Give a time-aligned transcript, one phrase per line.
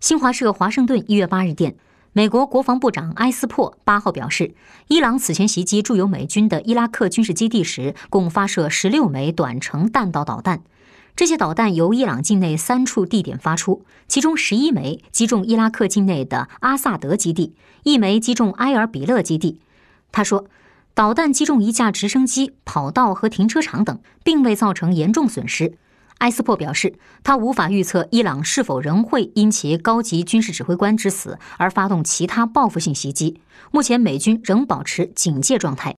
[0.00, 1.74] 新华社华盛顿一月八日电，
[2.12, 4.54] 美国国防部长埃斯珀八号表示，
[4.86, 10.62] 伊朗此前袭击驻有美军的伊拉克军事基地时，共发射十六枚短程弹道导弹。
[11.16, 19.58] 这些导弹由伊朗境内三处地点发出，其中十一枚击中伊拉克境内的阿萨德基地，一枚击中埃尔比勒基地。
[20.12, 20.46] 他说，
[20.94, 25.76] 导弹击中一架直升机、跑道和停车场等，并未造成严重损失。
[26.18, 33.40] 埃斯珀表示，他无法预测伊朗是否仍会因其高级军事指挥官之死而发动其他报复性袭击。
[33.70, 35.96] 目前，美军仍保持警戒状态。